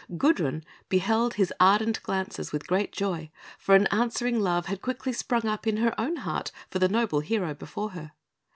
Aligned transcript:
Gudrun 0.17 0.63
beheld 0.89 1.35
his 1.35 1.53
ardent 1.59 2.01
glances 2.01 2.51
with 2.51 2.65
great 2.65 2.91
joy, 2.91 3.29
for 3.59 3.75
an 3.75 3.85
answering 3.91 4.39
love 4.39 4.65
had 4.65 4.81
quickly 4.81 5.13
sprung 5.13 5.45
up 5.45 5.67
in 5.67 5.77
her 5.77 5.93
own 6.01 6.15
heart 6.15 6.51
for 6.71 6.79
the 6.79 6.89
noble 6.89 7.19
hero 7.19 7.53
before 7.53 7.91
her. 7.91 8.11